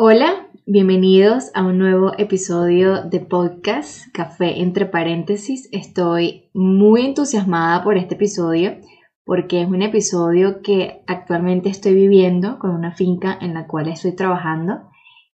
[0.00, 5.68] Hola, bienvenidos a un nuevo episodio de podcast Café entre paréntesis.
[5.72, 8.76] Estoy muy entusiasmada por este episodio
[9.24, 14.14] porque es un episodio que actualmente estoy viviendo con una finca en la cual estoy
[14.14, 14.88] trabajando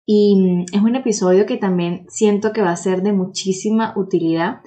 [0.05, 4.59] y es un episodio que también siento que va a ser de muchísima utilidad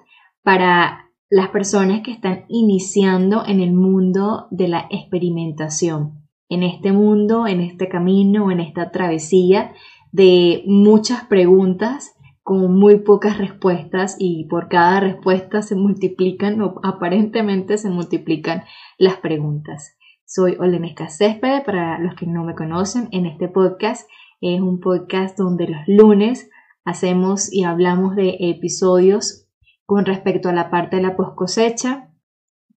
[0.42, 6.21] para las personas que están iniciando en el mundo de la experimentación
[6.52, 9.72] en este mundo, en este camino, en esta travesía
[10.12, 17.78] de muchas preguntas con muy pocas respuestas y por cada respuesta se multiplican o aparentemente
[17.78, 18.64] se multiplican
[18.98, 19.96] las preguntas.
[20.26, 24.08] Soy Olenesca Céspede, para los que no me conocen, en este podcast
[24.42, 26.50] es un podcast donde los lunes
[26.84, 29.48] hacemos y hablamos de episodios
[29.86, 32.10] con respecto a la parte de la post cosecha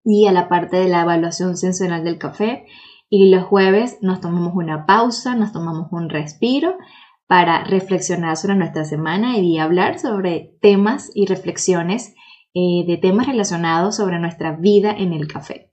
[0.05, 2.67] y a la parte de la evaluación sensorial del café
[3.15, 6.79] y los jueves nos tomamos una pausa, nos tomamos un respiro
[7.29, 12.13] para reflexionar sobre nuestra semana y hablar sobre temas y reflexiones
[12.55, 15.71] eh, de temas relacionados sobre nuestra vida en el café.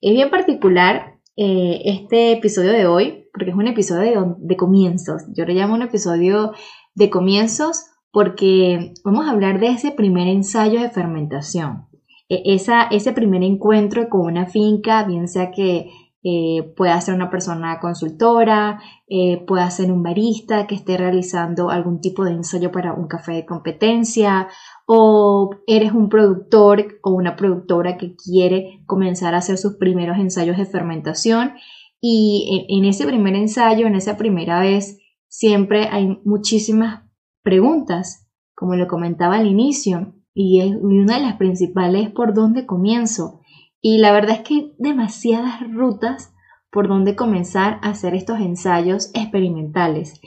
[0.00, 5.22] Es bien particular eh, este episodio de hoy porque es un episodio de, comienzos.
[5.36, 6.52] Yo lo llamo un episodio
[6.94, 11.88] de comienzos porque vamos a hablar de ese primer ensayo de fermentación.
[12.28, 15.90] E, esa, ese primer encuentro con una finca, bien sea que
[16.26, 22.00] eh, puede ser una persona consultora, eh, puede ser un barista que esté realizando algún
[22.00, 24.48] tipo de ensayo para un café de competencia,
[24.86, 30.56] o eres un productor o una productora que quiere comenzar a hacer sus primeros ensayos
[30.56, 31.52] de fermentación.
[32.00, 37.02] Y en, ese primer ensayo, en esa primera vez, siempre hay muchísimas
[37.42, 42.64] preguntas, como lo comentaba al inicio, y, es, una de las principales es por dónde
[42.64, 43.40] comienzo.
[43.86, 46.32] Y la verdad es que hay demasiadas rutas
[46.72, 50.22] por donde comenzar a hacer estos ensayos experimentales.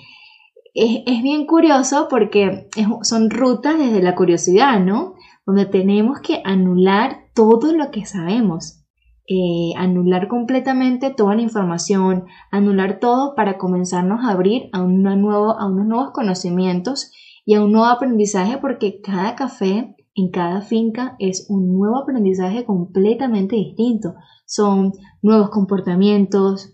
[0.75, 2.69] Es, bien curioso porque
[3.01, 5.15] son rutas desde la curiosidad, ¿no?
[5.43, 8.85] Donde tenemos que anular todo lo que sabemos,
[9.27, 15.65] eh, anular completamente toda la información, anular todo para comenzarnos a abrir a, nuevo, a
[15.65, 17.11] unos nuevos conocimientos
[17.43, 22.65] y a un nuevo aprendizaje porque cada café en cada finca es un nuevo aprendizaje
[22.65, 24.15] completamente distinto.
[24.47, 24.91] Son
[25.21, 26.73] nuevos comportamientos,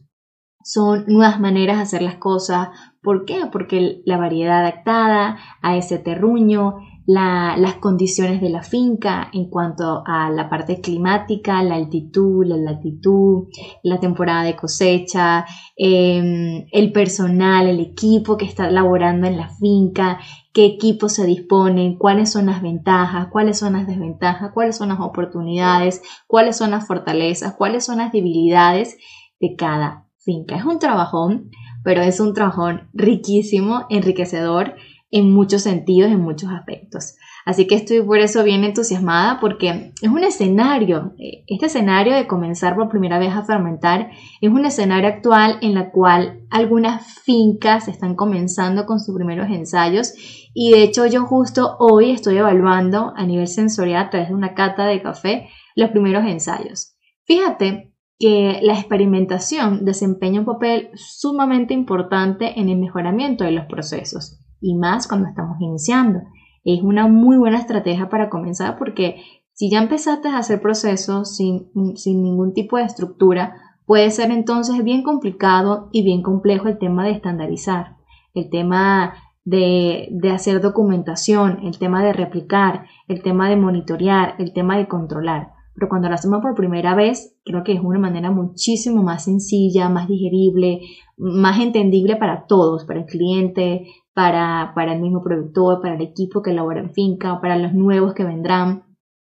[0.63, 2.69] son nuevas maneras de hacer las cosas.
[3.01, 3.41] ¿Por qué?
[3.51, 10.29] Porque la variedad adaptada a ese terruño, las condiciones de la finca en cuanto a
[10.29, 13.49] la parte climática, la altitud, la latitud,
[13.83, 15.45] la temporada de cosecha,
[15.75, 20.19] em, el personal, el equipo que está laborando en la finca,
[20.53, 24.99] qué equipos se disponen, cuáles son las ventajas, cuáles son las desventajas, cuáles son las
[24.99, 28.97] oportunidades, cuáles son las fortalezas, cuáles son las debilidades
[29.39, 30.55] de cada finca.
[30.55, 31.49] Es un trabajón,
[31.83, 34.75] pero es un trabajón riquísimo, enriquecedor
[35.09, 37.15] en muchos sentidos, en muchos aspectos.
[37.45, 42.25] Así que estoy por eso bien entusiasmada porque es un escenario, eh, este escenario de
[42.25, 47.87] comenzar por primera vez a fermentar es un escenario actual en la cual algunas fincas
[47.87, 50.13] están comenzando con sus primeros ensayos
[50.53, 54.53] y de hecho yo justo hoy estoy evaluando a nivel sensorial a través de una
[54.53, 56.95] cata de café los primeros ensayos.
[57.25, 64.39] Fíjate que la experimentación desempeña un papel sumamente importante en el mejoramiento de los procesos
[64.61, 66.21] y más cuando estamos iniciando.
[66.63, 69.21] Es una muy buena estrategia para comenzar porque
[69.53, 74.83] si ya empezaste a hacer procesos sin, sin ningún tipo de estructura, puede ser entonces
[74.83, 77.97] bien complicado y bien complejo el tema de estandarizar,
[78.33, 79.13] el tema
[79.45, 84.87] de, de, hacer documentación, el tema de replicar, el tema de monitorear, el tema de
[84.87, 85.51] controlar.
[85.75, 89.89] Pero cuando lo hacemos por primera vez, creo que es una manera muchísimo más sencilla,
[89.89, 90.81] más digerible,
[91.17, 96.41] más entendible para todos, para el cliente, para, para el mismo productor, para el equipo
[96.41, 98.83] que labora en finca, para los nuevos que vendrán.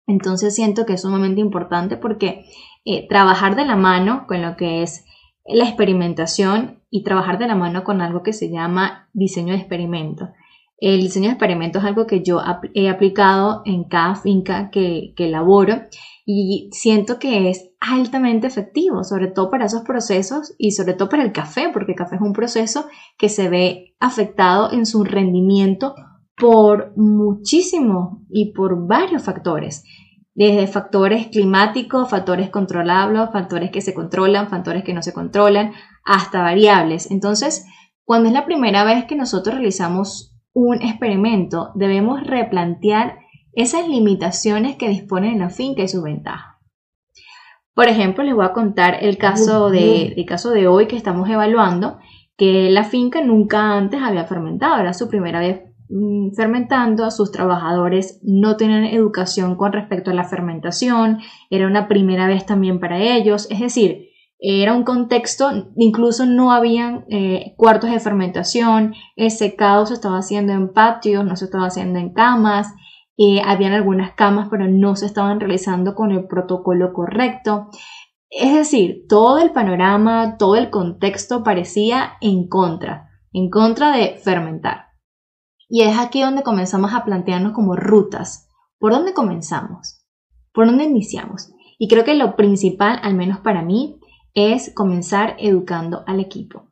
[0.06, 2.44] Entonces siento que es sumamente importante porque
[2.84, 5.04] eh, trabajar de la mano con lo que es
[5.44, 10.30] la experimentación y trabajar de la mano con algo que se llama diseño de experimento.
[10.78, 12.40] El diseño de experimento es algo que yo
[12.74, 15.82] he aplicado en cada finca que, que elaboro
[16.32, 21.24] y siento que es altamente efectivo, sobre todo para esos procesos y sobre todo para
[21.24, 22.86] el café, porque el café es un proceso
[23.18, 25.96] que se ve afectado en su rendimiento
[26.36, 29.82] por muchísimo y por varios factores,
[30.32, 35.72] desde factores climáticos, factores controlables, factores que se controlan, factores que no se controlan,
[36.04, 37.10] hasta variables.
[37.10, 37.66] Entonces,
[38.04, 43.18] cuando es la primera vez que nosotros realizamos un experimento, debemos replantear
[43.52, 46.56] esas limitaciones que dispone la finca y sus ventajas.
[47.74, 51.28] Por ejemplo, les voy a contar el caso de, el caso de hoy que estamos
[51.30, 51.98] evaluando,
[52.36, 58.20] que la finca nunca antes había fermentado, era su primera vez mm, fermentando, sus trabajadores
[58.22, 63.46] no tenían educación con respecto a la fermentación, era una primera vez también para ellos,
[63.50, 64.08] es decir,
[64.38, 70.54] era un contexto, incluso no habían eh, cuartos de fermentación, el secado se estaba haciendo
[70.54, 72.74] en patios, no se estaba haciendo en camas,
[73.16, 77.68] eh, habían algunas camas pero no se estaban realizando con el protocolo correcto.
[78.30, 84.90] Es decir, todo el panorama, todo el contexto parecía en contra, en contra de fermentar.
[85.68, 88.48] Y es aquí donde comenzamos a plantearnos como rutas.
[88.78, 90.04] ¿Por dónde comenzamos?
[90.52, 91.52] ¿Por dónde iniciamos?
[91.78, 94.00] Y creo que lo principal, al menos para mí,
[94.34, 96.68] es comenzar educando al equipo.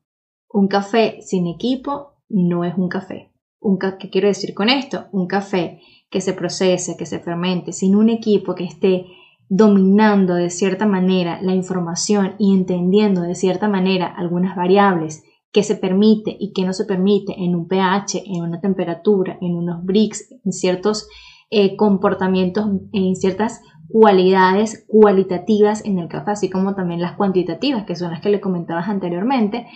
[0.49, 3.32] Un café sin equipo no es un café.
[3.61, 5.07] Un ¿Qué quiero decir con esto?
[5.13, 9.07] Un café que se procese, que se fermente, sin un equipo que esté
[9.49, 15.23] dominando de cierta manera la información y entendiendo de cierta manera algunas variables
[15.53, 19.55] que se permite y que no se permite en un pH, en una temperatura, en
[19.55, 21.09] unos bricks, en ciertos
[21.51, 27.97] eh, comportamientos, en ciertas cualidades cualitativas en el café, así como también las cuantitativas, que
[27.97, 29.67] son las que le comentabas anteriormente,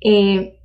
[0.00, 0.59] eh,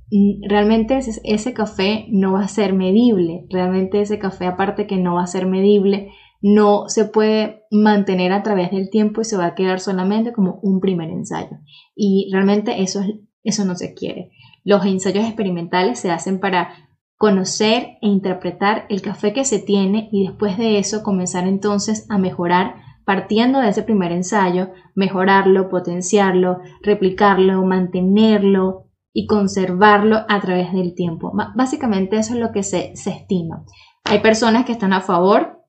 [0.48, 5.22] realmente ese, café no va a ser medible, realmente ese café aparte que no va
[5.22, 6.10] a ser medible,
[6.40, 10.60] no se puede mantener a través del tiempo y se va a quedar solamente como
[10.62, 11.58] un primer ensayo.
[11.94, 13.02] Y realmente eso,
[13.42, 14.30] eso no se quiere.
[14.62, 16.68] Los ensayos experimentales se hacen para
[17.16, 22.18] conocer e interpretar el café que se tiene y después de eso comenzar entonces a
[22.18, 28.85] mejorar partiendo de ese primer ensayo, mejorarlo, potenciarlo, replicarlo, mantenerlo
[29.18, 31.32] y conservarlo a través del tiempo.
[31.54, 33.64] Básicamente eso es lo que se, estima.
[34.04, 35.62] Hay personas que están a favor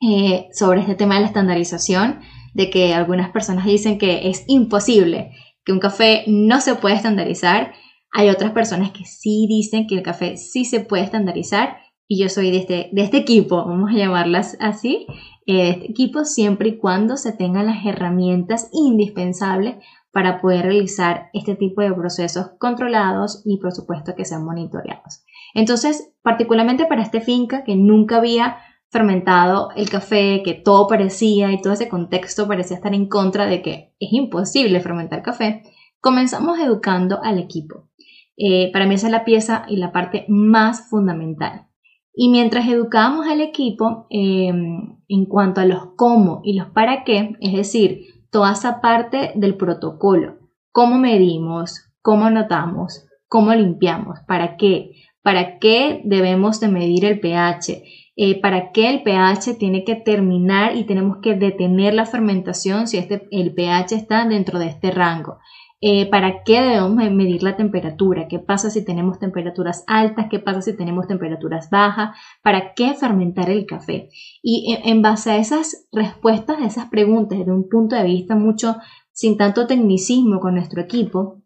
[0.00, 2.20] eh, sobre este tema de la estandarización,
[2.54, 5.32] de que algunas personas dicen que es imposible,
[5.64, 7.72] que un café no se puede estandarizar.
[8.12, 12.28] Hay otras personas que sí dicen que el café sí se puede estandarizar y yo
[12.28, 15.08] soy de este, de este equipo, vamos a llamarlas así,
[15.46, 19.78] eh, este equipo siempre y cuando se tengan las herramientas indispensables
[20.14, 25.24] para poder realizar este tipo de procesos controlados y por supuesto que sean monitoreados.
[25.54, 28.58] Entonces, particularmente para este finca que nunca había
[28.90, 33.60] fermentado el café, que todo parecía y todo ese contexto parecía estar en contra de
[33.60, 35.64] que es imposible fermentar café,
[36.00, 37.88] comenzamos educando al equipo.
[38.36, 41.66] Eh, para mí esa es la pieza y la parte más fundamental.
[42.14, 47.32] Y mientras educamos al equipo em, en cuanto a los cómo y los para qué,
[47.40, 50.38] es decir, toda esa parte del protocolo,
[50.72, 54.90] cómo medimos, cómo anotamos, cómo limpiamos, para qué,
[55.22, 57.84] para qué debemos de medir el pH,
[58.16, 62.98] eh, para qué el pH tiene que terminar y tenemos que detener la fermentación si
[62.98, 65.38] este, el pH está dentro de este rango.
[65.86, 70.62] Eh, para qué debemos medir la temperatura, qué pasa si tenemos temperaturas altas, qué pasa
[70.62, 74.08] si tenemos temperaturas bajas, para qué fermentar el café.
[74.42, 78.76] Y en, base a esas respuestas, a esas preguntas, desde un punto de vista mucho
[79.12, 81.42] sin tanto tecnicismo con nuestro equipo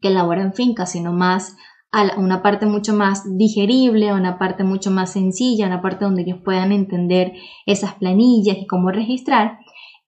[0.00, 1.54] que elabora en finca, sino más
[1.92, 6.22] a una parte mucho más digerible, a una parte mucho más sencilla, una parte donde
[6.22, 7.34] ellos puedan entender
[7.66, 9.58] esas planillas y cómo registrar,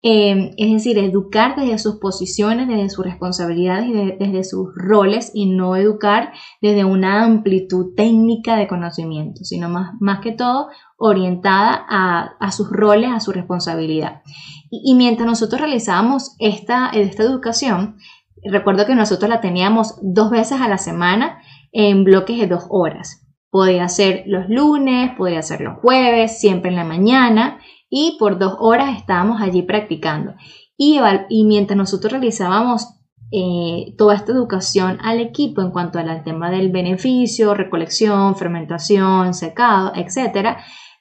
[0.09, 5.47] Em, es decir, educar desde sus posiciones, desde sus responsabilidades y desde sus roles y
[5.47, 6.33] no educar
[6.63, 13.11] desde una amplitud técnica de conocimiento, sino más, más que todo orientada a, sus roles,
[13.11, 14.23] a su responsabilidad.
[14.71, 17.97] Y, mientras nosotros realizábamos esta, esta educación,
[18.45, 21.41] recuerdo que nosotros la teníamos dos veces a la semana
[21.73, 23.27] en bloques de dos horas.
[23.51, 28.57] Podía ser los lunes, podía ser los jueves, siempre en la mañana y por dos
[28.59, 30.35] horas estábamos allí practicando.
[30.77, 32.87] Y, y mientras nosotros realizábamos
[33.33, 39.93] eh, toda esta educación al equipo en cuanto al tema del beneficio, recolección, fermentación, secado,
[39.95, 40.57] etc.,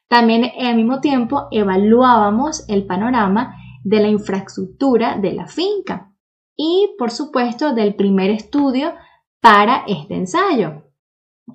[0.07, 6.11] también al mismo tiempo evaluábamos el panorama de la infraestructura de la finca
[6.55, 8.93] y, por supuesto, del primer estudio
[9.41, 10.83] para este ensayo.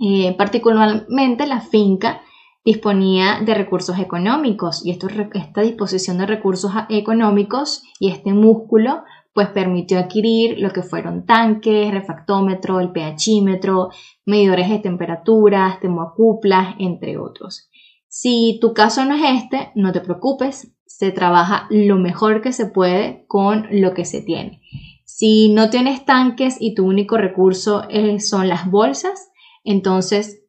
[0.01, 2.23] Eh, particularmente la finca
[2.65, 9.03] disponía de recursos económicos y esta disposición de recursos económicos y este músculo
[9.33, 13.91] pues permitió adquirir lo que fueron tanques, refactómetro, el pHímetro,
[14.27, 17.71] medidores de temperaturas, termoacuplas, entre otros.
[18.09, 22.67] Si tu caso no es este, no te preocupes, se trabaja lo mejor que se
[22.67, 24.61] puede con lo que se tiene.
[25.05, 29.31] Si no tienes tanques y tu único recurso eh, son las bolsas,
[29.63, 30.40] entonces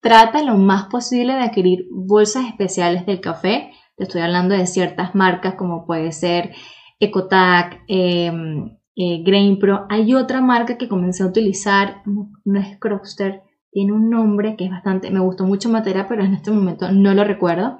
[0.00, 3.72] Trata lo más posible de adquirir bolsas especiales del café.
[3.96, 6.52] Te estoy hablando de ciertas marcas como puede ser
[7.00, 9.86] Ecotac, em, eh, Grain Pro.
[9.88, 14.70] Hay otra marca que comencé a utilizar, no, es Crockster, tiene un nombre que es
[14.70, 17.78] bastante, me gustó mucho materia, pero en este momento no lo recuerdo.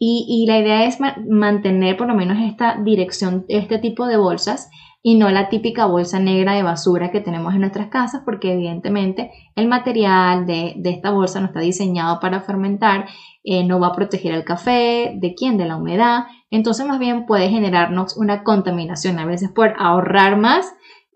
[0.00, 0.98] Y, la idea es
[1.28, 4.70] mantener por lo menos esta dirección, este tipo de bolsas
[5.08, 9.30] y no la típica bolsa negra de basura que tenemos en nuestras casas porque evidentemente
[9.56, 13.06] el material de, esta bolsa no está diseñado para fermentar,
[13.42, 15.56] eh, no va a proteger el café, ¿de quién?
[15.56, 20.74] De la humedad, entonces más bien puede generarnos una contaminación, a veces por ahorrar más.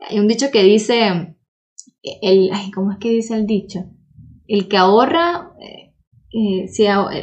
[0.09, 1.37] Hay un dicho que dice,
[2.03, 3.81] el, ¿cómo es que dice el dicho?
[4.49, 5.51] El que ahorra...
[5.61, 5.91] Eh,
[6.35, 6.67] eh,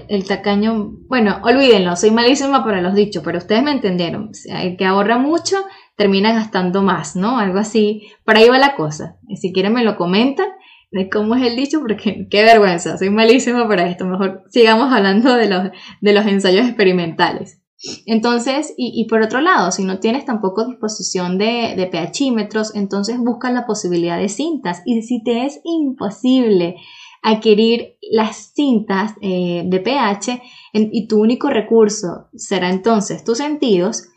[0.08, 4.30] el, tacaño, bueno, olvídenlo, soy malísima para los dichos, pero ustedes me entendieron.
[4.48, 5.58] el que ahorra mucho
[6.00, 7.40] termina gastando más, ¿no?
[7.40, 8.08] Algo así.
[8.24, 9.18] Por ahí va la cosa.
[9.36, 10.48] Si quieren me lo comentan
[10.92, 14.06] de cómo es el dicho, porque qué vergüenza, soy malísima para esto.
[14.06, 17.62] Mejor sigamos hablando de los, de los ensayos experimentales.
[18.06, 23.52] Entonces, y, por otro lado, si no tienes tampoco disposición de, de pHímetros, entonces busca
[23.52, 24.82] la posibilidad de cintas.
[24.86, 26.76] Y si te es imposible
[27.22, 30.42] adquirir las cintas eh, de pH
[30.74, 34.10] y tu único recurso será entonces tus sentidos,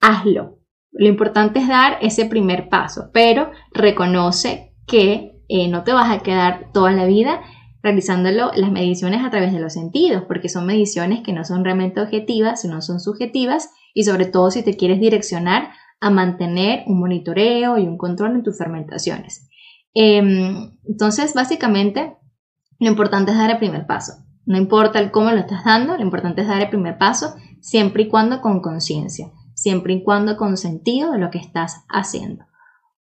[0.00, 0.63] hazlo.
[0.96, 6.22] Lo importante es dar ese primer paso, pero reconoce que eh, no te vas a
[6.22, 7.40] quedar toda la vida
[7.82, 12.00] realizándolo las mediciones a través de los sentidos, porque son mediciones que no son realmente
[12.00, 15.70] objetivas, sino son subjetivas y sobre todo si te quieres direccionar
[16.00, 19.48] a mantener un monitoreo y un control en tus fermentaciones.
[19.92, 22.16] Em, entonces, básicamente,
[22.78, 24.12] lo importante es dar el primer paso.
[24.46, 28.04] No importa el cómo lo estás dando, lo importante es dar el primer paso siempre
[28.04, 29.30] y cuando con conciencia,
[29.64, 32.44] siempre y cuando con sentido de lo que estás haciendo.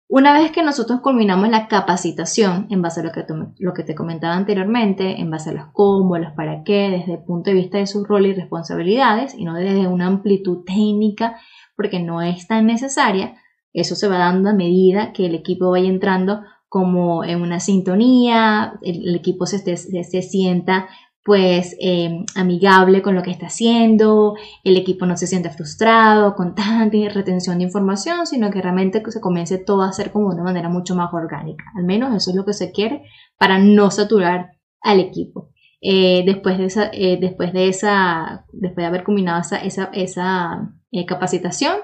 [0.08, 3.24] Una vez que nosotros culminamos la capacitación, en base a lo que,
[3.60, 7.24] lo que te comentaba anteriormente, en base a los cómo, los para qué, desde el
[7.24, 11.36] punto de vista de sus roles y responsabilidades, y no desde una amplitud técnica,
[11.78, 13.36] porque no es tan necesaria,
[13.72, 18.80] eso se va dando a medida que el equipo vaya entrando como en una sintonía,
[18.82, 20.88] el, equipo se, se, sienta
[21.30, 24.34] pues em, amigable con lo que está haciendo,
[24.64, 29.22] el equipo no se siente frustrado con tanta retención de información, sino que realmente se
[29.22, 31.66] comience todo a hacer como de una manera mucho más orgánica.
[31.78, 33.04] Al menos eso es lo que se quiere
[33.38, 35.52] para no saturar al equipo.
[35.82, 41.06] Eh, después, de eh, después de esa, después de haber combinado esa, esa, esa eh,
[41.06, 41.76] capacitación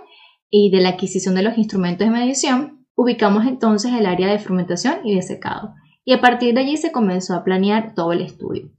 [0.50, 5.02] y de la adquisición de los instrumentos de medición, Ubicamos entonces el área de fermentación
[5.04, 5.76] y de secado
[6.06, 8.70] y a partir de allí se comenzó a planear todo el estudio.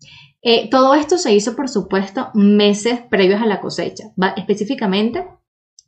[0.49, 4.13] Eh, todo esto se hizo, por supuesto, meses previos a la cosecha.
[4.37, 5.27] específicamente,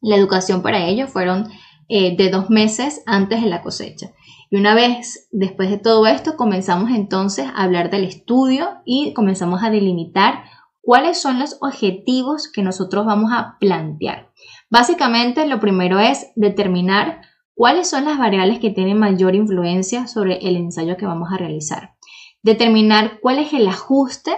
[0.00, 1.48] la educación para ello fueron
[1.88, 4.10] eh, de dos meses antes de la cosecha.
[4.50, 9.62] Y una vez después de todo esto, comenzamos entonces a hablar del estudio y comenzamos
[9.62, 10.42] a delimitar
[10.80, 14.32] cuáles son los objetivos que nosotros vamos a plantear.
[14.70, 17.20] Básicamente, lo primero es determinar
[17.58, 21.97] ¿Cuáles son las variables que tienen mayor influencia sobre el ensayo que vamos a realizar?
[22.42, 24.32] Determinar cuál es el ajuste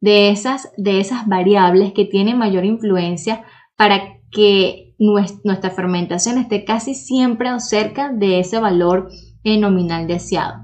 [0.00, 3.44] de esas, de esas variables que tienen mayor influencia
[3.76, 9.08] para que nuestra fermentación esté casi siempre cerca de ese valor
[9.44, 10.56] nominal deseado.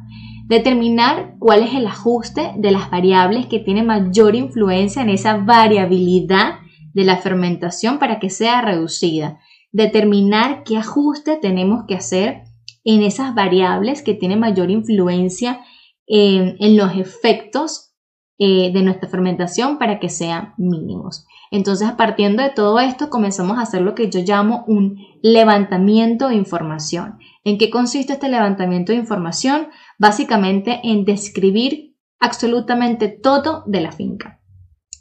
[0.46, 6.56] Determinar cuál es el ajuste de las variables que tienen mayor influencia en esa variabilidad
[6.92, 9.38] de la fermentación para que sea reducida
[9.74, 12.44] determinar qué ajuste tenemos que hacer
[12.84, 15.64] en esas variables que tienen mayor influencia
[16.06, 17.94] en, los efectos
[18.38, 21.26] eh, de nuestra fermentación para que sean mínimos.
[21.50, 26.34] Entonces, partiendo de todo esto, comenzamos a hacer lo que yo llamo un levantamiento de
[26.34, 27.18] información.
[27.44, 29.68] ¿En qué consiste este levantamiento de información?
[29.98, 34.40] Básicamente en describir absolutamente todo de la finca.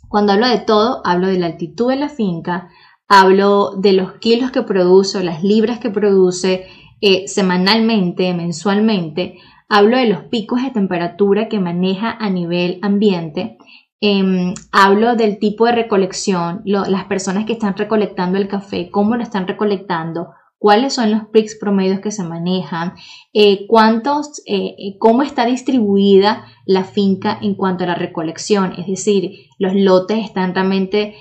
[0.10, 2.70] Cuando hablo de todo, hablo de la altitud de la finca,
[3.08, 6.68] hablo de los kilos que produce, las libras que produce
[7.02, 9.40] eh, semanalmente, mensualmente,
[9.74, 13.58] hablo de los picos de temperatura que maneja a nivel ambiente,
[14.02, 19.24] em, hablo del tipo de recolección, las personas que están recolectando el café, cómo lo
[19.24, 20.30] están recolectando,
[20.64, 22.94] cuáles son los PRIX promedios que se manejan,
[23.34, 28.88] eh, cuántos, eh, eh, cómo está distribuida la finca en cuanto a la recolección, es
[28.88, 31.16] decir, los lotes están realmente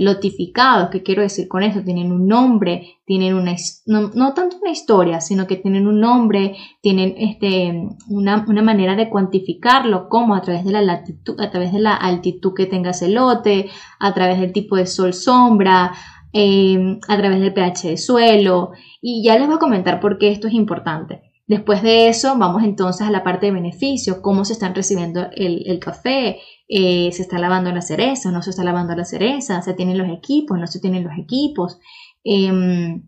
[0.00, 1.82] lotificados, ¿qué quiero decir con eso?
[1.84, 7.14] Tienen un nombre, tienen una, no, tanto una historia, sino que tienen un nombre, tienen
[7.18, 11.80] este, una, una, manera de cuantificarlo, como a través de la latitud, a través de
[11.80, 15.92] la altitud que tenga ese lote, a través del tipo de sol sombra,
[16.34, 18.70] Em, a través del pH de suelo
[19.02, 21.20] y ya les voy a comentar por qué esto es importante.
[21.46, 25.78] Después de eso, vamos entonces a la parte de beneficios, cómo se están recibiendo el,
[25.78, 29.98] café, eh, se está lavando la cereza, no se está lavando la cereza, se tienen
[29.98, 31.78] los equipos, no se tienen los equipos.
[32.24, 33.02] Em,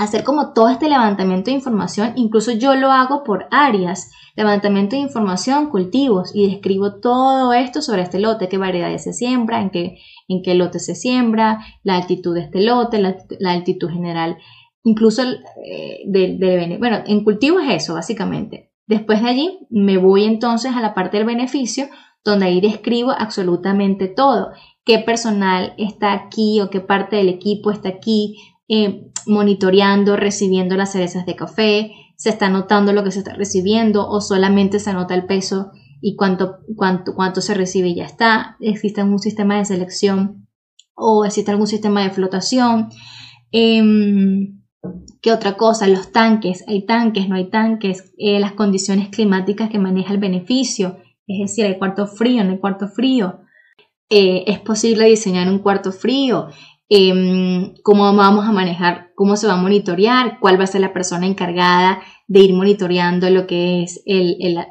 [0.00, 5.02] hacer como todo este levantamiento de información, incluso yo lo hago por áreas, levantamiento de
[5.02, 9.98] información, cultivos, y describo todo esto sobre este lote, qué variedades se siembra, en qué,
[10.26, 14.38] en qué lote se siembra, la altitud de este lote, la, altitud general,
[14.84, 18.72] incluso eh, de, bueno, en cultivo es eso, básicamente.
[18.86, 21.88] Después de allí me voy entonces a la parte del beneficio,
[22.24, 24.52] donde ahí describo absolutamente todo,
[24.86, 28.38] qué personal está aquí o qué parte del equipo está aquí,
[28.72, 34.08] eh, monitoreando, recibiendo las cerezas de café, se está notando lo que se está recibiendo
[34.08, 38.56] o solamente se anota el peso y cuánto, cuánto, cuánto se recibe y ya está.
[38.60, 40.46] Existe algún sistema de selección
[40.94, 42.90] o existe algún sistema de flotación.
[43.50, 44.60] Em,
[45.20, 45.88] ¿Qué otra cosa?
[45.88, 46.64] Los tanques.
[46.68, 47.28] ¿Hay tanques?
[47.28, 48.12] ¿No hay tanques?
[48.18, 50.98] Eh, las condiciones climáticas que maneja el beneficio.
[51.26, 53.40] Es decir, hay cuarto frío, no hay cuarto frío.
[54.08, 56.48] Eh, ¿Es posible diseñar un cuarto frío?
[56.92, 60.92] Em, cómo vamos a manejar, cómo se va a monitorear, cuál va a ser la
[60.92, 64.02] persona encargada de ir monitoreando lo que es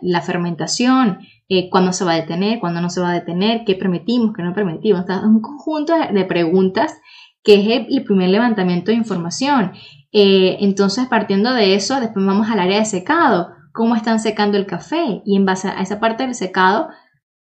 [0.02, 3.76] la fermentación, eh, cuándo se va a detener, cuándo no se va a detener, qué
[3.76, 5.06] permitimos, qué no permitimos.
[5.08, 6.94] Es un conjunto de, preguntas
[7.42, 9.72] que es el, primer levantamiento de información.
[10.12, 13.48] Eh, entonces, partiendo de eso, después vamos al área de secado.
[13.72, 15.22] ¿Cómo están secando el café?
[15.24, 16.90] Y en base a esa parte del secado,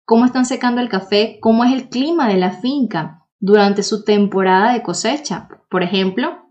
[0.04, 1.38] ¿cómo están secando el café?
[1.40, 3.25] ¿Cómo es el clima de la finca?
[3.38, 5.48] Durante su temporada de cosecha.
[5.70, 6.46] Por ejemplo,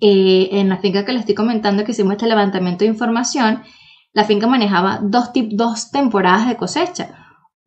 [0.00, 3.62] eh, en la finca que les estoy comentando que hicimos este levantamiento de información,
[4.12, 7.14] la finca manejaba dos, dos temporadas de cosecha,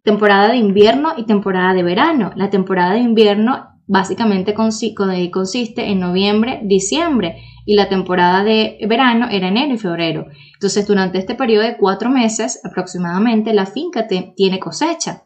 [0.03, 2.31] temporada de invierno y temporada de verano.
[2.35, 9.47] La temporada de invierno básicamente consiste en noviembre, diciembre y la temporada de verano era
[9.47, 10.27] enero y febrero.
[10.53, 15.24] Entonces, durante este periodo de cuatro meses aproximadamente, la finca tiene cosecha.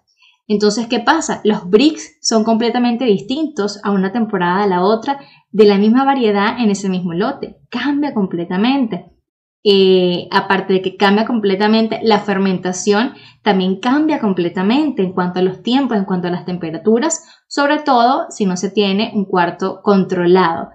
[0.50, 1.41] Entonces, ¿qué pasa?
[1.44, 5.20] Los bricks son completamente distintos a una temporada a la otra
[5.51, 7.58] de la misma variedad en ese mismo lote.
[7.70, 9.12] Cambia completamente.
[9.63, 13.13] Eh, aparte de que cambia completamente, la fermentación
[13.44, 18.25] también cambia completamente en cuanto a los tiempos, en cuanto a las temperaturas, sobre todo
[18.32, 20.69] si no se tiene un cuarto controlado.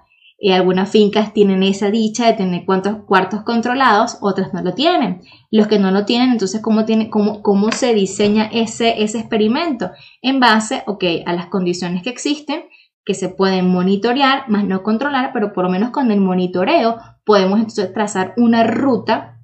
[0.46, 5.22] Eh, algunas fincas tienen esa dicha de tener cuantos cuartos controlados, otras no lo tienen.
[5.50, 9.92] Los que no lo tienen, entonces, ¿cómo, tiene, cómo, cómo se diseña ese, ese experimento?
[10.20, 12.64] En base, ok, a las condiciones que existen,
[13.07, 17.61] que se pueden monitorear, más no controlar, pero por lo menos con el monitoreo podemos
[17.61, 19.40] entonces trazar una ruta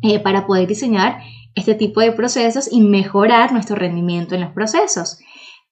[0.00, 1.18] eh, para poder diseñar
[1.54, 5.18] este tipo de procesos y mejorar nuestro rendimiento en los procesos.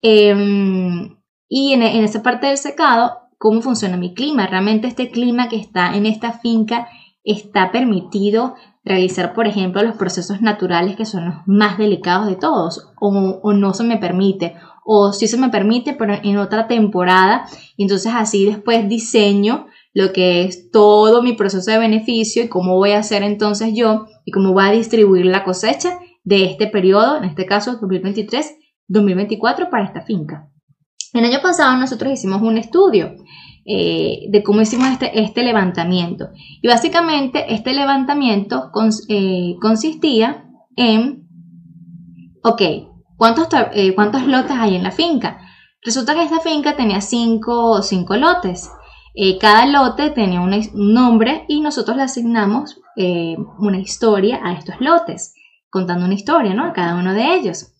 [0.03, 1.17] Em,
[1.49, 4.47] y en, en parte del secado, cómo funciona mi clima.
[4.47, 6.89] Realmente este clima que está en esta finca
[7.25, 12.93] está permitido realizar, por ejemplo, los procesos naturales que son los más delicados de todos,
[13.01, 17.47] o, no se me permite, o sí se me permite, pero en otra temporada,
[17.77, 22.93] entonces así después diseño lo que es todo mi proceso de beneficio y cómo voy
[22.93, 27.25] a hacer entonces yo y cómo voy a distribuir la cosecha de este periodo, en
[27.25, 30.49] este caso 2023-2024 para esta finca.
[31.13, 33.15] El año pasado nosotros hicimos un estudio
[33.69, 36.29] eh, de cómo hicimos este, este, levantamiento.
[36.63, 38.71] Y básicamente este levantamiento
[39.09, 40.45] eh, consistía
[40.77, 41.27] en,
[42.45, 42.63] ok,
[43.17, 45.41] ¿cuántos, eh, ¿cuántos lotes hay en la finca?
[45.83, 48.71] Resulta que esta finca tenía cinco, cinco lotes.
[49.41, 52.79] cada lote tenía un nombre y nosotros le asignamos
[53.59, 55.35] una historia a estos lotes,
[55.71, 56.65] contando una historia, ¿no?
[56.67, 57.73] A cada uno de ellos.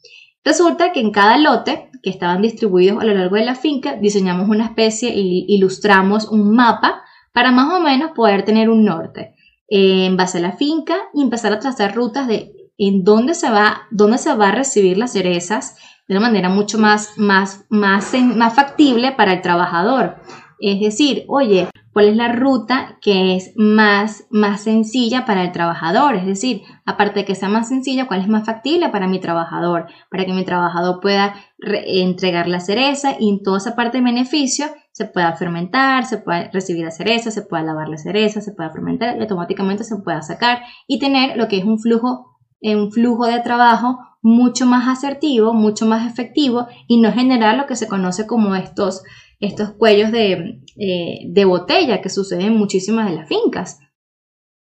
[0.45, 4.49] Resulta que en cada lote que estaban distribuidos a lo largo de la finca, diseñamos
[4.49, 9.35] una especie y ilustramos un mapa para más o menos poder tener un norte
[9.69, 13.83] en base a la finca y empezar a trazar rutas de en dónde se va,
[13.91, 15.77] dónde se va a recibir las cerezas
[16.09, 20.17] de una manera mucho más, más, más, más factible para el trabajador.
[20.61, 26.15] Es decir, oye, cuál es la ruta que es más, más sencilla para el trabajador.
[26.15, 29.87] Es decir, aparte de que sea más sencilla, cuál es más factible para mi trabajador,
[30.11, 34.67] para que mi trabajador pueda entregar la cereza y en toda esa parte de beneficio
[34.93, 38.69] se pueda fermentar, se pueda recibir la cereza, se pueda lavar la cereza, se pueda
[38.69, 43.25] fermentar y automáticamente se pueda sacar y tener lo que es un flujo, un flujo
[43.25, 48.27] de trabajo mucho más asertivo, mucho más efectivo y no generar lo que se conoce
[48.27, 49.03] como estos
[49.41, 53.81] estos cuellos de, eh, de botella que suceden en muchísimas de las fincas.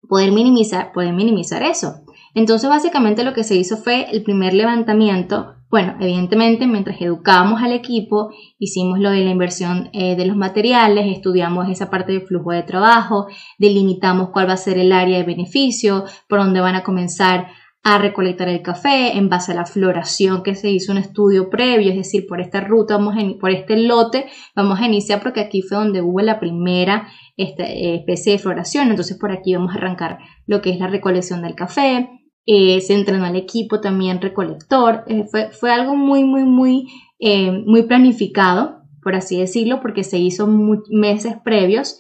[0.08, 2.02] Poder minimizar, poder minimizar eso.
[2.34, 5.54] Entonces, básicamente lo que se hizo fue el primer levantamiento.
[5.70, 11.06] Bueno, evidentemente, mientras educábamos al equipo, hicimos lo de la inversión eh, de los materiales,
[11.06, 13.26] estudiamos esa parte del flujo de trabajo,
[13.58, 17.48] delimitamos cuál va a ser el área de beneficio, por dónde van a comenzar
[17.84, 21.90] a recolectar el café en base a la floración que se hizo un estudio previo,
[21.90, 25.78] es decir, por esta ruta, vamos por este lote, vamos a iniciar porque aquí fue
[25.78, 30.62] donde hubo la primera este, especie de floración, entonces por aquí vamos a arrancar lo
[30.62, 32.08] que es la recolección del café,
[32.46, 36.86] eh, se entrenó al equipo también recolector, eh, fue, fue, algo muy, muy, muy,
[37.18, 40.46] eh, muy planificado, por así decirlo, porque se hizo
[40.90, 41.98] meses previos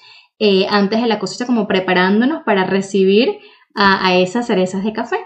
[0.70, 3.38] antes de la cosecha como preparándonos para recibir
[3.76, 5.18] a, a esas cerezas de café.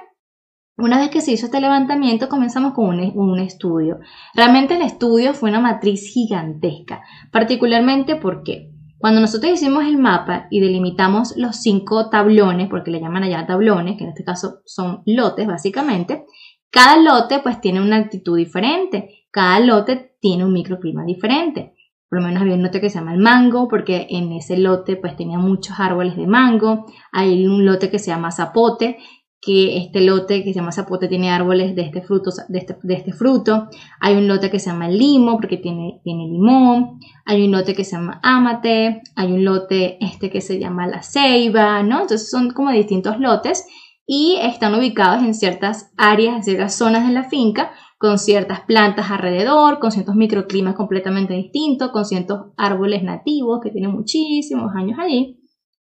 [0.78, 3.98] Una vez que se hizo este levantamiento, comenzamos con un, estudio.
[4.34, 10.60] Realmente el estudio fue una matriz gigantesca, particularmente porque cuando nosotros hicimos el mapa y
[10.60, 15.46] delimitamos los cinco tablones, porque le llaman allá tablones, que en este caso son lotes
[15.46, 16.26] básicamente,
[16.70, 21.72] cada lote pues tiene una altitud diferente, cada lote tiene un microclima diferente.
[22.08, 24.96] Por lo menos había un lote que se llama el mango, porque en ese lote
[24.96, 26.86] pues tenía muchos árboles de mango.
[27.12, 28.98] Hay un lote que se llama zapote,
[29.46, 33.12] que este lote que se llama zapote tiene árboles de este fruto, este, de este
[33.12, 33.68] fruto.
[34.00, 36.98] Hay un lote que se llama limo porque tiene, tiene limón.
[37.24, 39.02] Hay un lote que se llama amate.
[39.14, 42.00] Hay un lote este que se llama la ceiba, ¿no?
[42.02, 43.64] Entonces son como distintos lotes
[44.04, 49.12] y están ubicados en ciertas áreas, en ciertas zonas de la finca con ciertas plantas
[49.12, 55.40] alrededor, con ciertos microclimas completamente distintos, con ciertos árboles nativos que tienen muchísimos años allí.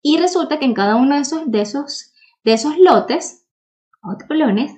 [0.03, 2.11] Y resulta que en cada uno de esos, de esos
[2.45, 3.44] de esos lotes
[4.05, 4.75] o colones,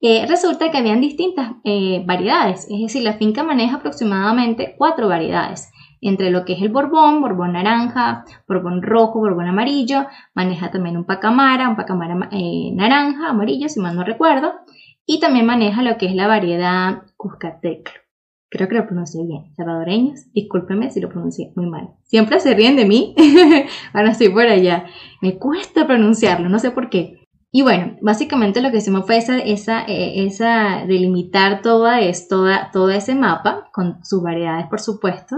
[0.00, 5.70] eh, resulta que habían distintas eh, variedades, es decir, la finca maneja aproximadamente cuatro variedades,
[6.00, 11.04] entre lo que es el borbón, borbón naranja, borbón rojo, borbón amarillo, maneja también un
[11.04, 14.54] pacamara, un pacamara eh, naranja, amarillo, si mal no recuerdo,
[15.06, 18.02] y también maneja lo que es la variedad Cuscateclo.
[18.50, 19.54] Creo que lo pronuncié bien.
[19.56, 21.90] Salvadoreños, discúlpenme si lo pronuncié muy mal.
[22.02, 23.14] Siempre se ríen de mí.
[23.94, 24.84] Ahora estoy por allá.
[25.22, 27.21] Me cuesta pronunciarlo, no sé por qué.
[27.54, 32.70] Y bueno, básicamente lo que hicimos fue esa, esa, eh, esa delimitar toda, es, toda,
[32.72, 35.36] todo ese mapa, con sus variedades por supuesto.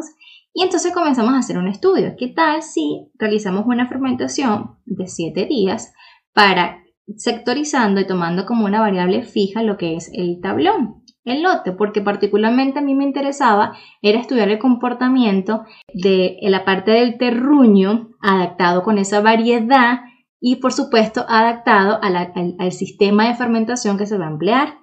[0.53, 2.15] Y entonces comenzamos a hacer un estudio.
[2.17, 5.93] ¿Qué tal si realizamos una fermentación de 7 días
[6.33, 6.85] para
[7.17, 11.03] sectorizando y tomando como una variable fija lo que es el tablón?
[11.25, 13.73] el lote, porque particularmente a mí me interesaba
[14.03, 20.01] era estudiar el comportamiento de la parte del terruño adaptado con esa variedad
[20.47, 24.79] y por supuesto adaptado al, sistema de fermentación que se va a emplear.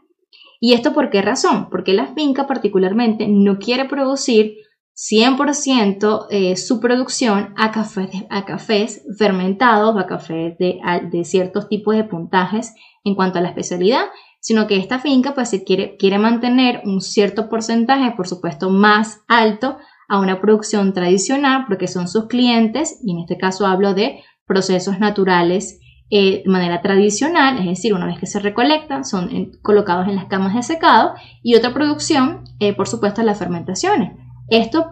[0.60, 1.69] ¿Y esto por qué razón?
[1.69, 4.56] Porque la finca particularmente no quiere producir
[4.95, 10.80] 100% eh, su producción a cafés, a cafés fermentados, a cafés de,
[11.12, 14.06] de ciertos tipos de puntajes en cuanto a la especialidad,
[14.39, 19.21] sino que esta finca pues se quiere, quiere mantener un cierto porcentaje, por supuesto más
[19.28, 19.78] alto,
[20.12, 24.99] a una producción tradicional porque son sus clientes y en este caso hablo de procesos
[24.99, 30.15] naturales eh, de manera tradicional, es decir, una vez que se recolectan son colocados en
[30.15, 34.12] las camas de secado y otra producción, eh, por supuesto, las fermentaciones.
[34.49, 34.91] ¿Esto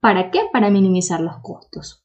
[0.00, 0.42] para qué?
[0.52, 2.04] Para minimizar los costos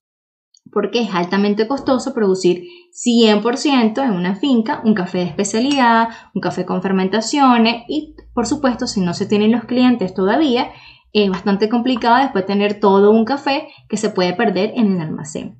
[0.72, 6.66] porque es altamente costoso producir 100% en una finca un café de especialidad, un café
[6.66, 10.72] con fermentaciones y por supuesto si no se tienen los clientes todavía
[11.14, 15.58] es bastante complicado después tener todo un café que se puede perder en el almacén.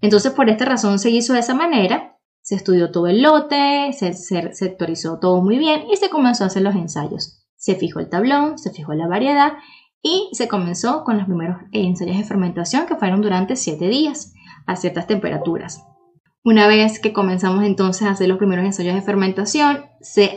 [0.00, 4.14] Entonces por esta razón se hizo de esa manera, se estudió todo el lote, se,
[4.14, 7.46] se sectorizó todo muy bien y se comenzó a hacer los ensayos.
[7.56, 9.52] Se fijó el tablón, se fijó la variedad
[10.02, 14.32] y se comenzó con los primeros ensayos de fermentación que fueron durante 7 días
[14.66, 15.84] a ciertas temperaturas.
[16.42, 20.34] Una vez que comenzamos entonces a hacer los primeros ensayos de fermentación, se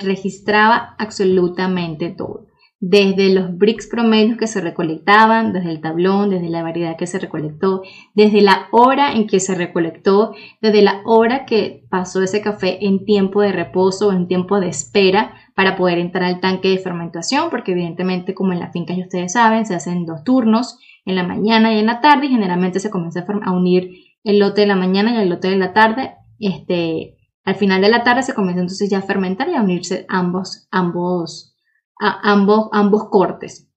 [0.00, 2.46] registraba absolutamente todo.
[2.86, 7.18] Desde los bricks promedios que se recolectaban, desde el tablón, desde la variedad que se
[7.18, 12.84] recolectó, desde la hora en que se recolectó, desde la hora que pasó ese café
[12.84, 16.78] en tiempo de reposo o en tiempo de espera para poder entrar al tanque de
[16.78, 21.16] fermentación, porque evidentemente como en la finca ya ustedes saben, se hacen dos turnos, en
[21.16, 23.90] la mañana y en la tarde y generalmente se comienza a, unir
[24.24, 26.14] el lote de la mañana y el lote de la tarde.
[26.38, 30.06] Este, al final de la tarde se comienza entonces ya a fermentar y a unirse
[30.08, 31.53] ambos, ambos,
[31.98, 33.70] ambos, ambos cortes.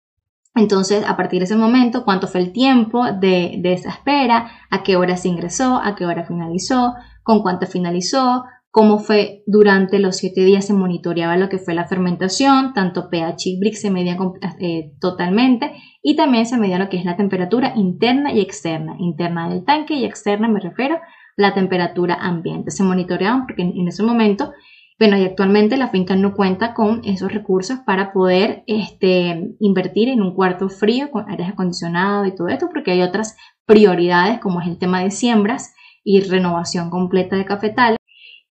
[0.54, 4.82] Entonces, a partir de ese momento, cuánto fue el tiempo de, de, esa espera, a
[4.84, 10.16] qué hora se ingresó, a qué hora finalizó, con cuánto finalizó, cómo fue durante los
[10.16, 14.18] siete días se monitoreaba lo que fue la fermentación, tanto pH y Brix se medían
[14.58, 15.72] eh, totalmente.
[16.02, 19.94] Y también se medía lo que es la temperatura interna y externa, interna del tanque
[19.94, 20.98] y externa me refiero
[21.36, 22.72] la temperatura ambiente.
[22.72, 24.52] Se monitoreaban porque en, ese momento,
[24.98, 30.22] bueno, y actualmente la finca no cuenta con esos recursos para poder este, invertir en
[30.22, 34.68] un cuarto frío con aire acondicionado y todo esto porque hay otras prioridades como es
[34.68, 37.98] el tema de siembras y renovación completa de cafetales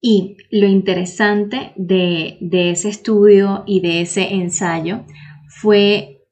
[0.01, 2.39] Y lo interesante de,
[2.71, 5.05] ese estudio y de ese ensayo
[5.47, 6.23] fue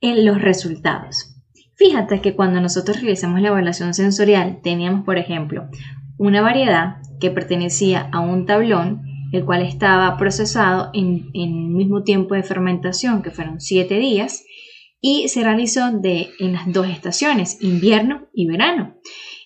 [0.00, 1.34] en los resultados.
[1.74, 5.68] Fíjate que cuando nosotros realizamos la evaluación sensorial teníamos, por ejemplo,
[6.16, 12.02] una variedad que pertenecía a un tablón, el cual estaba procesado en, en el mismo
[12.02, 14.44] tiempo de fermentación, que fueron 7 días,
[15.00, 18.94] y se realizó de, en las dos estaciones, invierno y verano.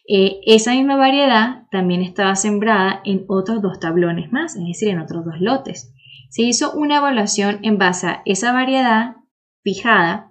[0.09, 5.01] Eh, esa misma variedad también estaba sembrada en otros dos tablones más, es decir, en
[5.01, 5.92] otros dos lotes.
[6.29, 9.16] Se hizo una evaluación en base a esa variedad
[9.64, 10.29] fijada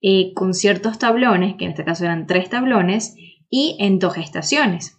[0.00, 3.14] eh, con ciertos tablones, que en este caso eran tres tablones,
[3.48, 4.98] y en dos estaciones.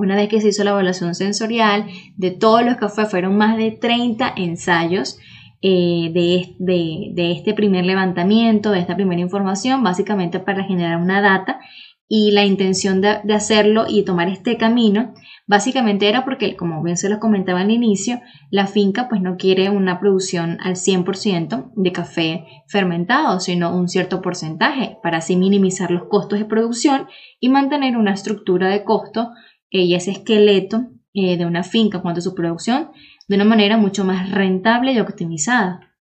[0.00, 1.84] Una vez que se hizo la evaluación sensorial
[2.16, 5.18] de todos los cafés, fueron más de 30 ensayos
[5.60, 11.60] eh, de, este primer levantamiento, de esta primera información, básicamente para generar una data.
[12.08, 15.12] Y la intención de, hacerlo y tomar este camino
[15.46, 19.68] básicamente era porque, como bien se los comentaba al inicio, la finca pues no quiere
[19.68, 26.04] una producción al 100% de café fermentado, sino un cierto porcentaje para así minimizar los
[26.08, 27.06] costos de producción
[27.38, 29.28] y mantener una estructura de costo
[29.70, 32.90] y ese esqueleto eh, de una finca cuanto a su producción
[33.28, 35.94] de una manera mucho más rentable y optimizada.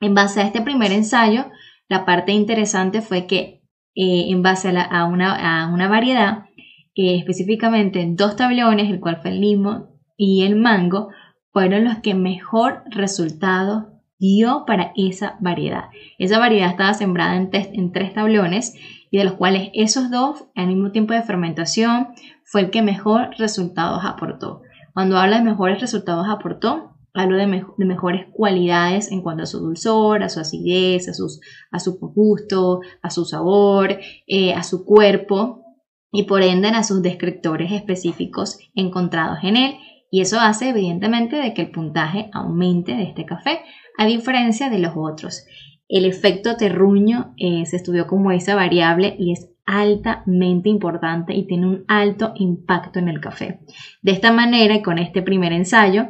[0.00, 1.46] En base a este primer ensayo,
[1.88, 3.62] la parte interesante fue que
[3.94, 6.46] eh, en base a, una, variedad,
[6.94, 11.10] eh, específicamente dos tablones, el cual fue el limo y el mango,
[11.52, 15.84] fueron los que mejor resultado dio para esa variedad.
[16.18, 18.74] Esa variedad estaba sembrada en, en tres tablones
[19.10, 22.08] y de los cuales esos dos, al mismo tiempo de fermentación,
[22.52, 24.60] fue el que mejor resultados aportó.
[24.92, 27.46] Cuando habla de mejores resultados aportó, hablo de,
[27.78, 32.82] mejores cualidades en cuanto a su dulzor, a su acidez, a, sus, a su gusto,
[33.00, 35.64] a su sabor, eh, a su cuerpo
[36.12, 39.76] y por ende a sus descriptores específicos encontrados en él.
[40.10, 43.60] Y eso hace evidentemente de que el puntaje aumente de este café,
[43.96, 45.46] a diferencia de los otros.
[45.88, 51.66] El efecto terruño eh, se estudió como esa variable y es altamente importante y tiene
[51.66, 53.60] un alto impacto en el café.
[54.02, 56.08] De esta manera y con este primer ensayo,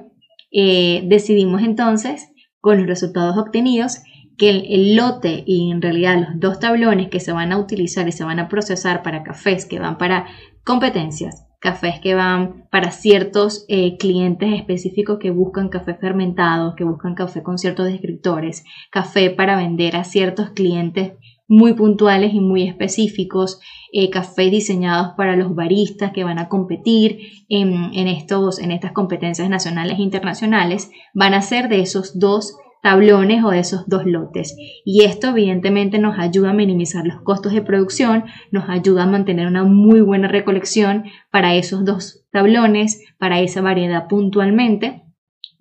[0.51, 4.03] eh, decidimos entonces, con los resultados obtenidos,
[4.39, 8.13] que el, lote y en realidad los dos tablones que se van a utilizar y
[8.13, 10.27] se van a procesar para cafés que van para
[10.65, 17.15] competencias, cafés que van para ciertos eh, clientes específicos que buscan café fermentado, que buscan
[17.15, 21.13] café con ciertos descriptores, café para vender a ciertos clientes
[21.53, 23.61] muy puntuales y muy específicos,
[23.93, 29.51] eh, cafés diseñados para los baristas que van a competir en, estos, en estas competencias
[29.51, 34.57] nacionales e internacionales, van a ser de esos dos tablones o de esos dos lotes.
[34.87, 39.47] Y esto evidentemente nos ayuda a minimizar los costos de producción, nos ayuda a mantener
[39.47, 45.03] una muy buena recolección para esos dos tablones, para esa variedad puntualmente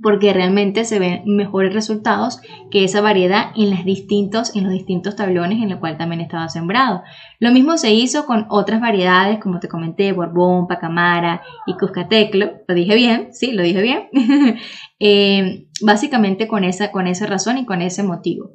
[0.01, 5.15] porque realmente se ven mejores resultados que esa variedad en, los distintos, en los distintos
[5.15, 7.03] tablones en los cuales también estaba sembrado.
[7.39, 12.51] Lo mismo se hizo con otras variedades, como te comenté, Borbón, Pacamara y Cuscateclo.
[12.67, 13.29] ¿Lo dije bien?
[13.31, 14.09] Sí, lo dije bien.
[15.03, 18.51] Eh, básicamente con esa, con esa razón y con ese motivo.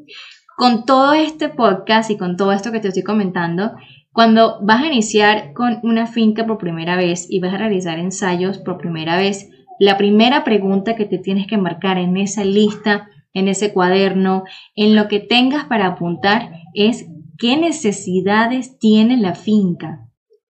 [0.57, 3.73] Con todo este podcast y con todo esto que te estoy comentando,
[4.13, 8.59] cuando vas a iniciar con una finca por primera vez y vas a realizar ensayos
[8.59, 13.49] por primera vez, la primera pregunta que te tienes que marcar en esa lista, en
[13.49, 17.07] ese cuaderno, en lo que tengas para apuntar es
[17.39, 20.09] qué necesidades tiene la finca.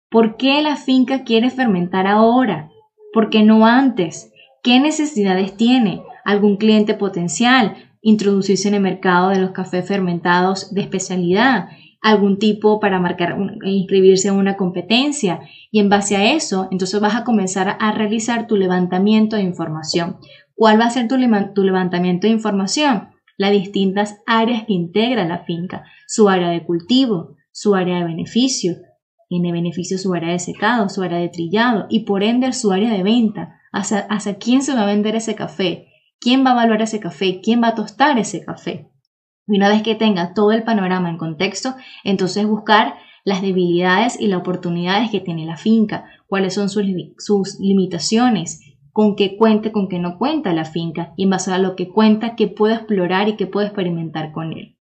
[0.10, 2.70] ¿Por qué la finca quiere fermentar ahora?
[3.14, 4.32] ¿Por qué no antes?
[4.64, 6.04] ¿Qué necesidades tiene?
[6.24, 7.76] ¿Algún cliente potencial?
[8.02, 11.70] ¿Introducirse en el mercado de los cafés fermentados de especialidad?
[12.02, 17.16] Algún tipo para marcar, inscribirse en una competencia y en base a eso, entonces vas
[17.16, 20.18] a comenzar a realizar tu levantamiento de información.
[20.56, 23.10] ¿Cuál va a ser tu, levantamiento de información?
[23.38, 28.76] Las distintas áreas que integra la finca, su área de cultivo, su área de beneficio,
[29.30, 32.92] tiene beneficio su área de secado, su área de trillado y por ende su área
[32.92, 33.60] de venta.
[33.74, 35.90] ¿Hacia, ¿Hacia quién se va a vender ese café?
[36.20, 37.42] ¿Quién va a evaluar ese café?
[37.44, 38.90] ¿Quién va a tostar ese café?
[39.48, 44.28] Y una vez que tenga todo el panorama en contexto, entonces buscar las debilidades y
[44.28, 46.86] las oportunidades que tiene la finca, cuáles son sus,
[47.60, 51.76] limitaciones, con qué cuenta, con qué no cuenta la finca, y en base a lo
[51.76, 54.78] que cuenta, qué puedo explorar y qué puedo experimentar con él.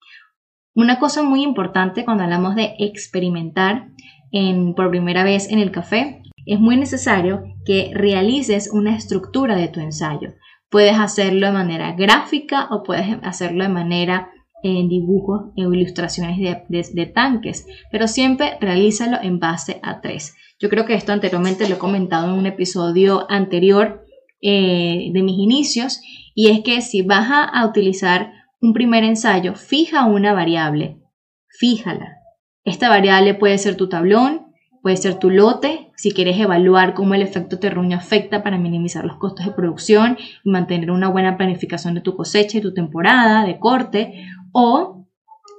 [0.74, 3.88] Una cosa muy importante cuando hablamos de experimentar
[4.30, 9.68] en, por primera vez en el café, es muy necesario que realices una estructura de
[9.68, 10.34] tu ensayo.
[10.70, 14.30] Puedes hacerlo de manera gráfica o puedes hacerlo de manera
[14.62, 16.38] en dibujos o ilustraciones
[16.68, 20.34] de, tanques, pero siempre realízalo en base a tres.
[20.58, 24.04] Yo creo que esto anteriormente lo he comentado en un episodio anterior,
[24.40, 26.00] eh, de mis inicios,
[26.34, 30.98] y es que si vas a utilizar un primer ensayo, fija una variable,
[31.48, 32.16] fíjala.
[32.64, 34.46] Esta variable puede ser tu tablón,
[34.82, 39.16] puede ser tu lote, si quieres evaluar cómo el efecto terruño afecta para minimizar los
[39.16, 43.58] costos de producción y mantener una buena planificación de tu cosecha y tu temporada de
[43.58, 44.26] corte,
[44.58, 45.06] o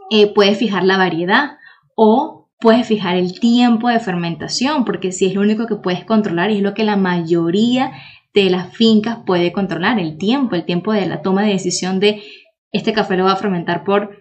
[0.09, 1.57] eh, puedes fijar la variedad,
[1.95, 6.49] o puedes fijar el tiempo de fermentación, porque si es lo único que puedes controlar
[6.49, 7.91] y es lo que la mayoría
[8.33, 12.23] de las fincas puede controlar, el tiempo, el tiempo de la toma de decisión de
[12.71, 14.17] este café lo va a fermentar por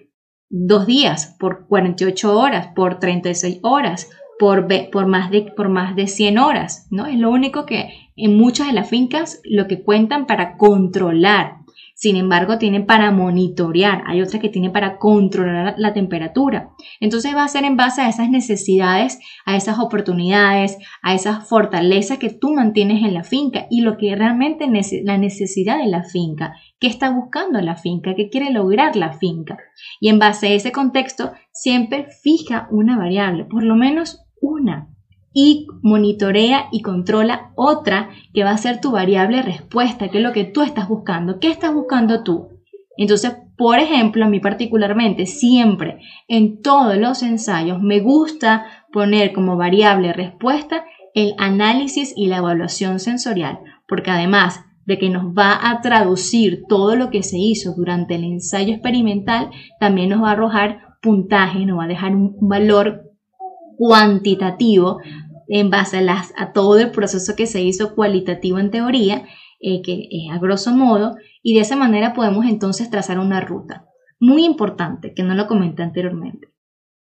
[0.51, 6.07] dos días, por 48 horas, por 36 horas, por, por, más de, por más de
[6.07, 7.07] 100 horas, ¿no?
[7.07, 11.61] Es lo único que en muchas de las fincas lo que cuentan para controlar.
[11.99, 14.03] Sin embargo, tienen para monitorear.
[14.07, 16.69] Hay otras que tienen para controlar la temperatura.
[17.01, 22.19] Entonces va a ser en base a esas necesidades, a esas oportunidades, a esas fortalezas
[22.19, 24.69] que tú mantienes en la finca y lo que realmente
[25.05, 29.59] la necesidad de la finca qué está buscando la finca, qué quiere lograr la finca.
[30.01, 34.89] Y en base a ese contexto, siempre fija una variable, por lo menos una,
[35.38, 40.33] y monitorea y controla otra que va a ser tu variable respuesta, que es lo
[40.33, 41.40] que tú estás buscando.
[41.40, 42.49] ¿Qué estás buscando tú?
[42.96, 49.59] Entonces, por ejemplo, a mí particularmente, siempre en todos los ensayos me gusta poner como
[49.59, 55.83] variable respuesta el análisis y la evaluación sensorial, porque además de que nos va a
[55.83, 60.96] traducir todo lo que se hizo durante el ensayo experimental, también nos va a arrojar
[61.03, 63.03] puntaje, nos va a dejar un valor
[63.77, 64.99] cuantitativo
[65.49, 69.25] en base a, todo el proceso que se hizo cualitativo en teoría,
[69.61, 73.87] eh, que es a grosso modo, y de esa manera podemos entonces trazar una ruta.
[74.19, 76.49] Muy importante, que no lo comenté anteriormente.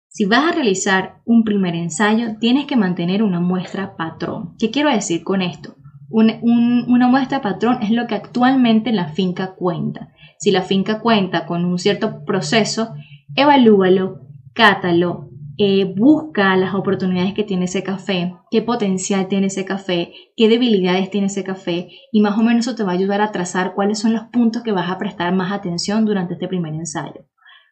[0.08, 4.56] Si vas a realizar un primer ensayo, tienes que mantener una muestra patrón.
[4.58, 5.76] ¿Qué quiero decir con esto?
[6.08, 10.14] una muestra patrón es lo que actualmente la finca cuenta.
[10.38, 12.94] Si la finca cuenta con un cierto proceso,
[13.36, 14.22] evalúalo,
[14.54, 15.25] cátalo,
[15.58, 21.10] eh, busca las oportunidades que tiene ese café, qué potencial tiene ese café, qué debilidades
[21.10, 24.00] tiene ese café y más o menos eso te va a ayudar a trazar cuáles
[24.00, 27.26] son los puntos que vas a prestar más atención durante este primer ensayo.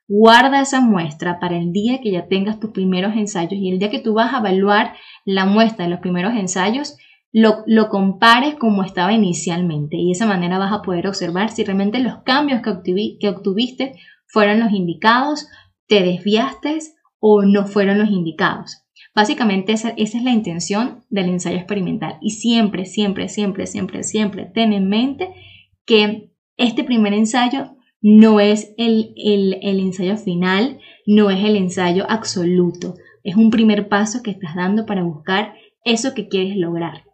[0.07, 3.89] Guarda esa muestra para el día que ya tengas tus primeros ensayos y el día
[3.89, 4.93] que tú vas a evaluar
[5.25, 6.97] la muestra de los primeros ensayos,
[7.33, 11.99] lo, compares como estaba inicialmente y de esa manera vas a poder observar si realmente
[11.99, 13.93] los cambios que, que obtuviste
[14.27, 15.47] fueron los indicados,
[15.87, 16.79] te desviaste
[17.25, 18.83] o no fueron los indicados.
[19.15, 24.51] Básicamente esa, esa, es la intención del ensayo experimental y siempre, siempre, siempre, siempre, siempre
[24.53, 25.29] ten en mente
[25.85, 32.05] que este primer ensayo no es el, el, el ensayo final, no es el ensayo
[32.09, 35.53] absoluto, es un primer paso que estás dando para buscar
[35.85, 37.05] eso que quieres lograr.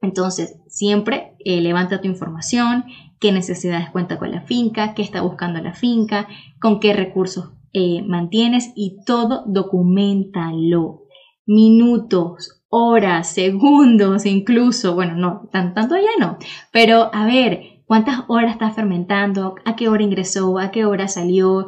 [0.00, 2.84] Entonces, siempre eh, levanta tu información,
[3.18, 6.28] qué necesidades cuenta con la finca, qué está buscando la finca,
[6.60, 11.02] con qué recursos eh, mantienes y todo documentalo.
[11.46, 16.38] Minutos, horas, segundos, incluso, bueno, no, tanto ya no,
[16.72, 21.66] pero a ver, cuántas horas está fermentando, a qué hora ingresó, a qué hora salió,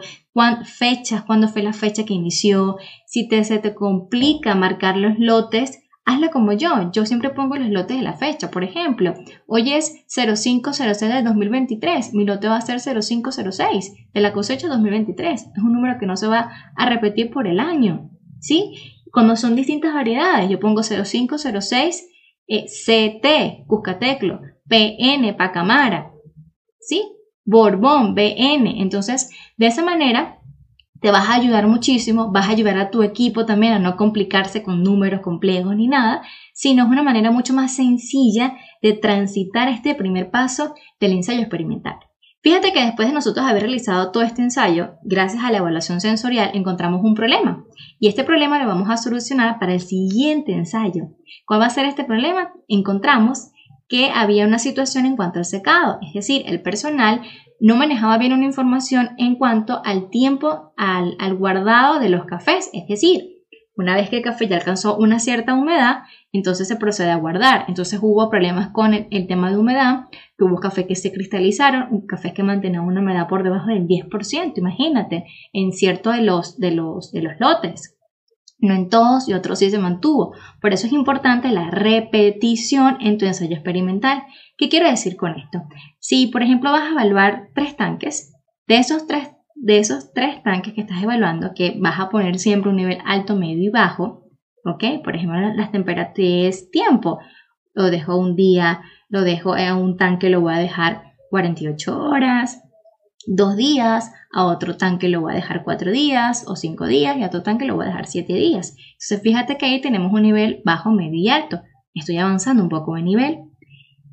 [0.65, 5.82] fechas, cuándo fue la fecha que inició, si te, se te complica marcar los lotes,
[6.05, 6.91] hazlo como yo.
[6.93, 8.51] Yo siempre pongo los lotes de la fecha.
[8.51, 9.15] Por ejemplo,
[9.47, 12.15] hoy es 0506 del 2023.
[12.15, 15.43] Mi lote va a ser 0506 de la cosecha 2023.
[15.55, 18.11] Es un número que no se va a repetir por el año.
[18.41, 18.75] ¿Sí?
[19.13, 22.09] Cuando son distintas variedades, yo pongo 0506
[22.49, 26.13] eh, CT, Cuscateclo, PN, Pacamara.
[26.81, 27.13] ¿Sí?
[27.45, 28.81] Borbón, BN.
[28.83, 30.42] Entonces, de esa manera,
[31.03, 34.63] te vas a ayudar muchísimo, vas a ayudar a tu equipo también a no complicarse
[34.63, 36.23] con números complejos ni nada,
[36.55, 41.97] sino es una manera mucho más sencilla de transitar este primer paso del ensayo experimental.
[42.41, 46.51] Fíjate que después de nosotros haber realizado todo este ensayo, gracias a la evaluación sensorial
[46.55, 47.65] encontramos un problema
[47.99, 51.09] y este problema lo vamos a solucionar para el siguiente ensayo.
[51.47, 52.53] ¿Cuál va a ser este problema?
[52.69, 53.51] Encontramos
[53.89, 57.23] que había una situación en cuanto al secado, es decir, el personal
[57.63, 62.89] no manejaba bien una información en cuanto al tiempo al, guardado de los cafés, es
[62.89, 63.39] decir,
[63.77, 67.65] una vez que el café ya alcanzó una cierta humedad, entonces se procede a guardar.
[67.69, 72.35] Entonces hubo problemas con el, tema de humedad, que hubo cafés que se cristalizaron, cafés
[72.35, 77.13] que mantenían una humedad por debajo del 10%, imagínate, en cierto de los, de los,
[77.13, 77.97] de los lotes
[78.63, 80.35] no en todos y otros sí se mantuvo.
[80.61, 84.23] Por eso es importante la repetición en tu ensayo experimental.
[84.57, 85.65] ¿Qué quiero decir con esto?
[85.99, 88.33] Si, por ejemplo, vas a evaluar tres tanques,
[88.67, 92.71] de esos tres, de esos tres tanques que estás evaluando, que vas a poner siempre
[92.71, 94.31] un nivel alto, medio y bajo,
[94.65, 95.03] ¿ok?
[95.05, 97.19] Por ejemplo, las temperaturas tiempo,
[97.75, 98.83] lo dejo un día
[99.13, 102.63] lo dejo en un tanque, lo voy a dejar 48 horas,
[103.27, 107.23] dos días, a otro tanque lo voy a dejar cuatro días o cinco días y
[107.23, 108.77] a otro tanque lo voy a dejar siete días.
[108.93, 111.63] Entonces fíjate que ahí tenemos un nivel bajo, medio y alto.
[111.95, 113.39] Estoy avanzando un poco de nivel.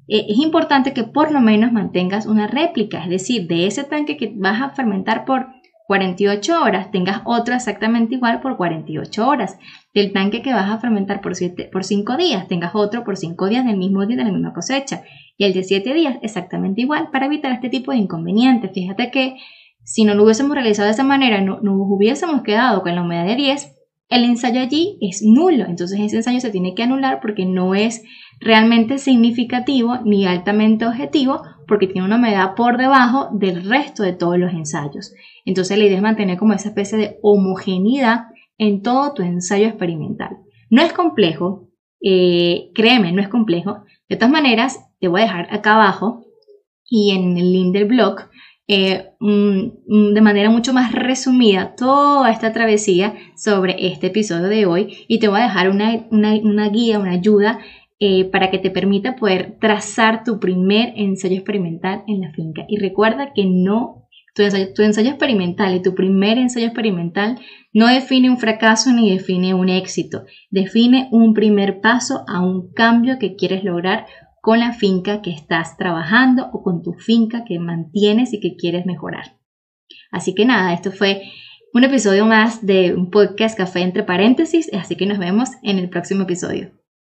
[0.07, 4.17] Eh, es importante que por lo menos mantengas una réplica, es decir, de ese tanque
[4.17, 5.47] que vas a fermentar por
[5.87, 9.57] 48 horas, tengas otro exactamente igual por 48 horas.
[9.93, 11.33] Del tanque que vas a fermentar por,
[11.71, 15.03] por 5 días, tengas otro por 5 días del mismo día de la misma cosecha.
[15.37, 18.71] Y el de 7 días exactamente igual para evitar este tipo de inconvenientes.
[18.73, 19.37] Fíjate que
[19.83, 23.25] si no lo hubiésemos realizado de esa manera, no nos hubiésemos quedado con la humedad
[23.25, 23.75] de 10,
[24.09, 25.65] el ensayo allí es nulo.
[25.65, 28.03] Entonces ese ensayo se tiene que anular porque no es
[28.39, 34.37] realmente significativo ni altamente objetivo porque tiene una humedad por debajo del resto de todos
[34.37, 35.13] los ensayos.
[35.45, 38.25] Entonces la idea es mantener como esa especie de homogeneidad
[38.59, 40.37] en todo tu ensayo experimental.
[40.69, 41.69] No es complejo,
[42.01, 43.83] eh, créeme, no es complejo.
[44.07, 46.25] De todas maneras, te voy a dejar acá abajo
[46.87, 48.29] y en el link del blog
[48.71, 55.17] eh, de manera mucho más resumida toda esta travesía sobre este episodio de hoy y
[55.17, 57.57] te voy a dejar una, una, guía, una ayuda
[57.99, 62.65] eh, para que te permita poder trazar tu primer ensayo experimental en la finca.
[62.67, 67.39] Y recuerda que no, tu ensayo, tu ensayo experimental y tu primer ensayo experimental
[67.73, 73.19] no define un fracaso ni define un éxito, define un primer paso a un cambio
[73.19, 74.05] que quieres lograr
[74.41, 78.85] con la finca que estás trabajando o con tu finca que mantienes y que quieres
[78.85, 79.37] mejorar.
[80.11, 81.23] Así que nada, esto fue
[81.73, 85.89] un episodio más de un podcast Café entre paréntesis, así que nos vemos en el
[85.89, 86.78] próximo episodio.